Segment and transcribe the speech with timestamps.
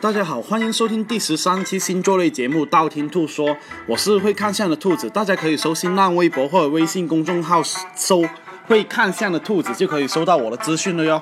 [0.00, 3.48] 大家好，欢迎收听第十三期星座类节目《道听途说》，
[3.84, 7.60] 我是会看相的兔子，大家可以搜新浪微博或者微信公众号
[7.96, 8.22] 搜
[8.68, 11.20] “会看相的兔子”，就可以收到我的资讯了哟。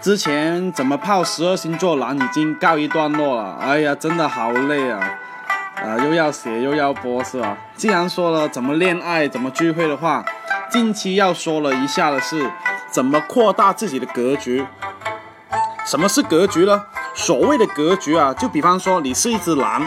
[0.00, 5.18] 之前怎么泡十二星座男已经告一段落了，哎呀，真的好累啊！
[5.74, 7.58] 啊，又要写又要播是吧？
[7.76, 10.24] 既然说了怎么恋爱、怎么聚会的话，
[10.70, 12.50] 近期要说了一下的是
[12.90, 14.64] 怎么扩大自己的格局。
[15.84, 16.82] 什么是格局呢？
[17.16, 19.82] 所谓的格局啊，就比方说你是一只狼，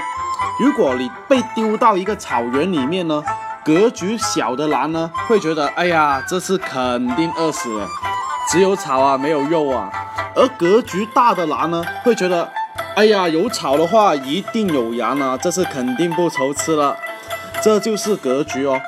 [0.59, 3.23] 如果你被丢到一个草原里面呢，
[3.63, 7.88] 格局小的狼呢会觉得，哎呀，这次肯定饿死了，
[8.49, 9.89] 只有草啊，没有肉啊；
[10.35, 12.52] 而格局大的狼呢会觉得，
[12.95, 16.97] 哎呀，有草的话一定有羊啊，这次肯定不愁吃了。
[17.61, 18.81] 这就是格局哦，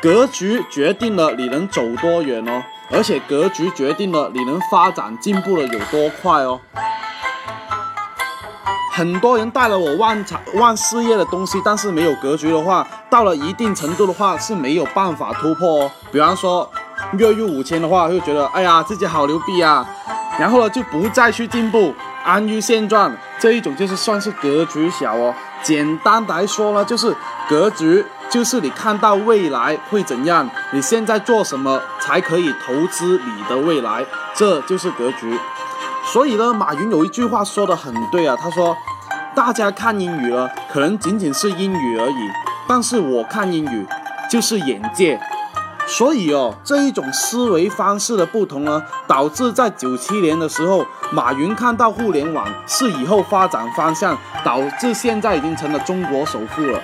[0.00, 6.58] 格局决定了你能走多远哦，而且格局决定了你能发展进步的有多快哦。
[8.94, 15.90] 很多人带了我万财万事业的东西，但是没有格局的话，到了一定程度的话是没有办法突破哦。
[16.12, 16.70] 比方说
[17.12, 19.82] 月入五千的话，会觉得哎呀自己好牛逼啊，
[20.38, 25.34] 然后呢就不再去进步，安于现状，这一种就是算是格局小哦。
[25.62, 27.16] 简单来说呢，就是
[27.48, 35.38] 格局就是你看到未来会怎样，你现在做什么才可以投资你的未来，这就是格局。
[36.04, 38.76] 所以呢，马云有一句话说的很对啊，他说
[39.34, 42.30] ：“大家看英语了，可能仅仅是英语而已，
[42.68, 43.86] 但是我看英语
[44.28, 45.20] 就是眼界。”
[45.86, 56.80] 所以哦，这一种思维方式的不同呢，导致在九七年的时候，马云看到互联网是以后发展方向，导致现在已经成了中国首富了。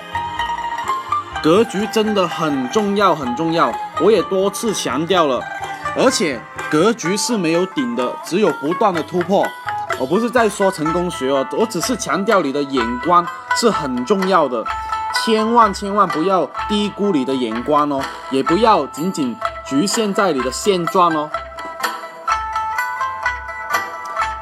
[1.43, 5.41] 格局真的很重要，很重要，我也多次强调了，
[5.97, 6.39] 而且。
[6.69, 9.45] 格局是没有顶的，只有不断的突破。
[9.99, 13.25] 我不是在说成功学哦，我只是强调你的眼光
[13.55, 14.63] 是很重要的，
[15.15, 19.35] 千万千万不要低估你的眼光哦，也不要仅仅
[19.67, 21.29] 局限在你的现状哦。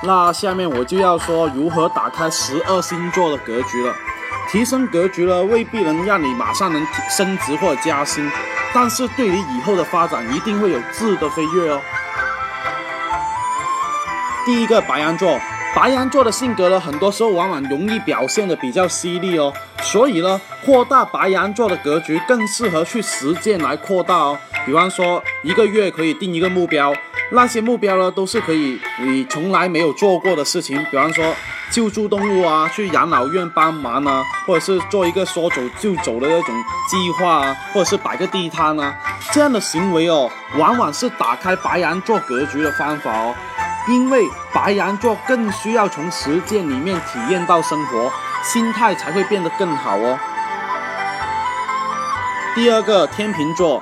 [0.04, 3.96] 那下面我就要说如何打开十二星座的格局了。
[4.52, 8.30] 提升格局呢，未必能让你马上能升职或加薪，
[8.74, 11.82] 但是对你以后的发展一定会有质的飞跃哦。
[14.48, 15.38] 第一个白羊座，
[15.76, 24.40] 白羊座的性格呢，很多时候往往容易表现的比较犀利哦，所以呢，扩大白羊座的格局更适合去实践来扩大哦。
[24.66, 26.94] 比方说，一个月可以定一个目标，
[27.32, 31.36] 那些目标呢，都是可以你从来没有做过的事情，比方说
[31.70, 36.56] 救助动物啊，去养老院帮忙啊，或者是做一个说走就走的那种
[36.90, 38.96] 计划啊，或者是摆个地摊啊，
[39.34, 43.36] 这样的行为哦，往往是打开白羊座格局的方法哦。
[43.88, 48.12] 因为白羊座更需要从实践里面体验到生活，
[48.44, 50.20] 心态才会变得更好哦。
[52.54, 53.82] 第二个天秤座。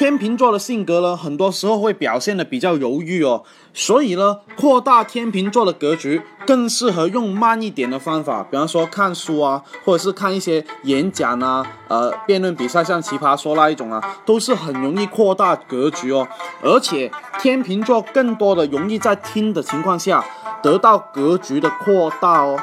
[0.00, 3.44] 天秤座的性格呢，很多时候会表现的比较犹豫哦，
[3.74, 16.26] 所以呢，扩大天秤座的格局更适合用慢一点的方法，比方说看书啊，或者是看一些演讲啊，呃，辩论比赛，像奇葩说那一种啊，都是很容易扩大格局哦。
[16.62, 20.24] 而且天秤座更多的容易在听的情况下
[20.62, 22.58] 得到格局的扩大哦。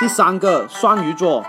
[0.00, 1.44] 第三个双鱼座。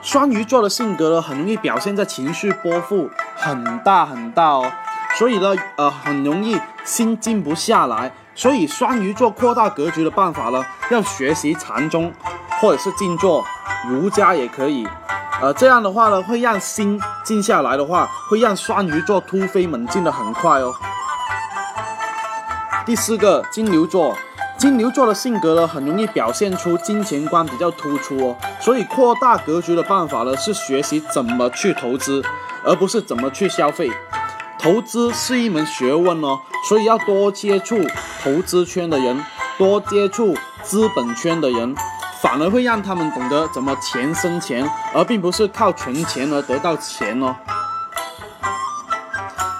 [0.00, 4.70] 双鱼座的性格呢，很容易表现在情绪波幅很大很大哦，
[5.16, 8.12] 所以呢，呃，很容易心静不下来。
[8.34, 12.12] 所以双鱼座扩大格局的办法呢，要学习禅宗，
[12.60, 13.44] 或者是静坐、
[13.88, 14.86] 儒家也可以。
[15.40, 20.74] 呃，这样的话呢，会让心静下来的话，会让双鱼座突飞猛进的很快哦。
[22.84, 24.16] 第四个，金牛座。
[24.58, 32.24] 金牛座的性格呢，很容易表现出金钱观比较突出哦，所以扩大格局的办法呢，是学习怎么去投资，
[32.64, 33.88] 而不是怎么去消费。
[34.58, 37.80] 投资是一门学问哦，所以要多接触
[38.20, 39.24] 投资圈的人，
[39.56, 41.76] 多接触资本圈的人，
[42.20, 47.36] 反而会让他们懂得怎么钱生钱，而并不是靠存钱而得到钱哦。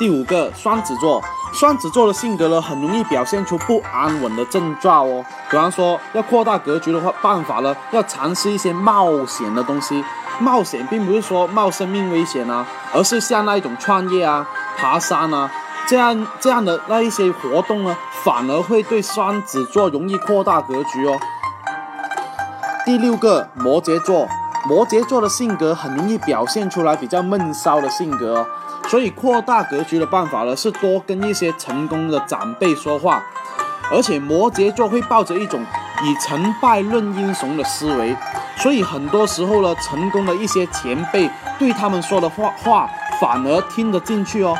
[0.01, 1.23] 第五个，双子座。
[1.59, 5.25] 双子座的性格呢，很容易表现出不安稳的症状哦。
[5.51, 10.05] 比方说，要扩大格局的话，办法呢，要尝试一些冒险的东西。
[10.39, 12.65] 冒险并不是说冒生命危险啊，
[12.95, 14.47] 而是像那一种创业啊、
[14.77, 15.51] 爬山啊
[15.89, 21.19] 这样这样的那一些活动呢，反而会对双子座容易扩大格局哦。
[22.85, 24.29] 第六个，摩羯座。
[24.69, 28.47] 摩羯座的性格很容易表现出来比较闷骚的性格哦。
[28.87, 33.23] 所以扩大格局的办法呢，是多跟一些成功的长辈说话，
[33.91, 35.65] 而且摩羯座会抱着一种
[36.05, 38.15] 以成败论英雄的思维，
[38.59, 44.55] 所以很多时候呢，成功的一些前辈对他们说的话话反而听得进去哦。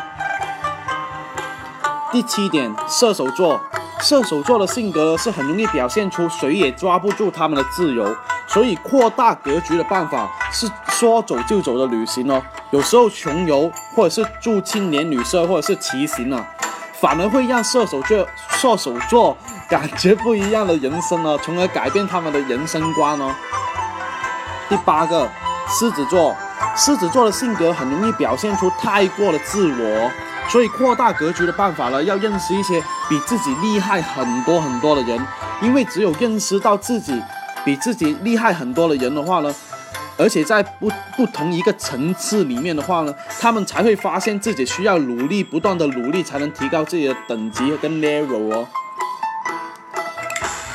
[2.11, 3.61] 第七点，射手座，
[4.01, 8.17] 射手座的性格是很容易表现出谁也抓不住他们的自由，
[8.49, 12.43] 所以扩大格局的办法是说走就走的旅行哦。
[12.71, 16.45] 有时候穷游，或者是住青年旅社，或者是骑行啊，
[17.01, 19.37] 反而会让射手座射手座
[19.69, 23.35] 感觉不一样的人生呢，从而改变他们的人生观哦。
[24.69, 25.29] 第八个，
[25.69, 26.35] 狮子座，
[26.75, 30.11] 狮子座的性格很容易表现出太过的自我，
[30.49, 35.19] 所以扩大格局的办法呢，要认识一些比自己厉害很多很多的人，
[35.63, 37.23] 因为只有认识到自己
[37.69, 39.55] 比自己厉害很多的人的话呢。
[40.17, 48.67] 而且在不不同一个层次里面的话呢，他们才会发现自己需要努力，不断的努力才能提高自己的等级跟 level 哦。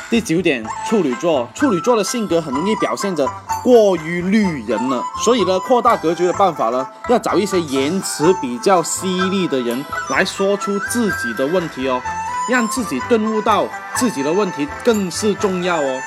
[0.08, 3.28] 第九点，处女座，处女座的性格很容易表现着
[3.64, 12.00] 过于绿人了，所以呢，扩大格局的办法呢，要找一些言辞比较犀利的人来说出自己的问题哦，
[12.48, 16.00] 让自己顿悟到自己的问题更是重要哦。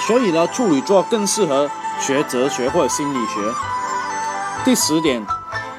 [0.00, 1.70] 所以呢，处女座更适合。
[2.00, 3.54] 学哲学或者心理学。
[4.64, 5.24] 第十点，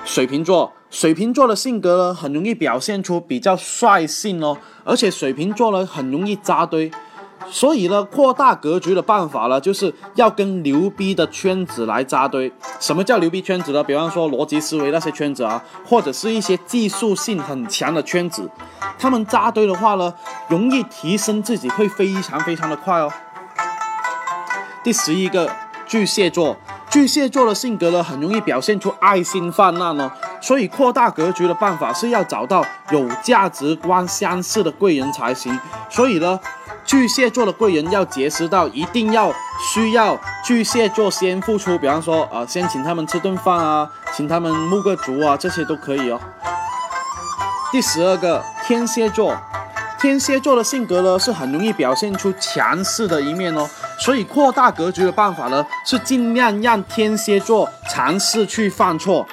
[0.06, 6.90] 水瓶座，水瓶座的性格呢，很容易表现出比较率性哦，而且水瓶座呢，很容易扎堆，
[7.52, 12.50] 所以呢，扩大格局的办法呢，就是要跟牛逼的圈子来扎堆。
[12.80, 13.84] 什么叫牛逼圈子呢？
[13.84, 18.50] 比方说逻辑思维那些圈子啊，或者是一些技术性很强的圈子，
[18.98, 20.14] 他们扎堆的话呢，
[20.48, 23.12] 容易提升自己会非常非常的快哦。
[24.86, 25.52] 第十一个。
[25.88, 26.58] 巨蟹座，
[26.90, 30.12] 巨蟹座的性格呢，很容易表现出爱心泛滥哦，
[30.42, 35.58] 所以扩大格局的办法是要找到有价值观相似的贵人才行。
[35.88, 36.40] 所以呢，
[36.84, 39.32] 巨蟹座的贵人要结识到，一定要
[39.72, 46.20] 需要巨蟹座先付出，比方说呃，先请他们吃顿饭啊，请他们沐个足啊，这些都可以哦。
[47.72, 49.38] 第十二个，天蝎座。
[49.98, 59.26] 天蝎座的性格呢，是很容易表现出强势的一面哦，所以扩大格局的办法呢，是尽量让天蝎座尝试去犯错，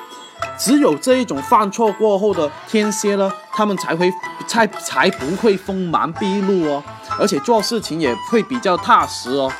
[0.58, 4.10] 只有这一种犯错过后的天蝎呢，他们才会
[4.46, 6.82] 才才不会锋芒毕露哦，
[7.18, 9.52] 而且做事情也会比较踏实哦，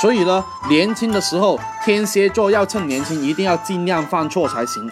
[0.00, 4.90] 所以呢，年轻的时候天蝎座要趁年轻，一定要尽量犯错才行。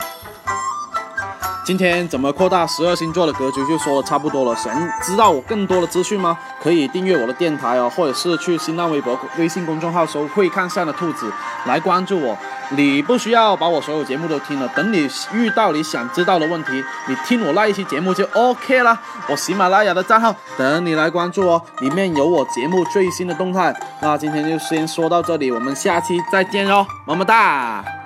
[1.64, 4.56] 今天怎么扩大十二星座的格局就说的差不多了。
[4.56, 6.36] 想知道我更多的资讯吗？
[6.60, 11.32] 可以订阅我的电台哦，或者是去新浪微博、微信公众号搜“会看相的兔子”
[11.66, 12.36] 来关注我。
[12.70, 18.98] 你不需要把我所有节目都听了，等你遇到你想知道的问题，你听我那一期节目就 OK 了。
[19.28, 23.74] 我喜马拉雅的账号等你来关注哦，里面有我节目最新的动态。
[24.00, 28.01] 那今天就先说到这里，我们下期再见哦，么么哒。